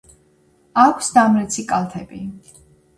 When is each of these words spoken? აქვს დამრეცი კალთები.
აქვს 0.85 1.11
დამრეცი 1.19 1.69
კალთები. 1.75 2.27